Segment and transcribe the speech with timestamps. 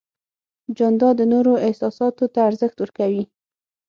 [0.77, 3.23] جانداد د نورو احساساتو ته ارزښت ورکوي.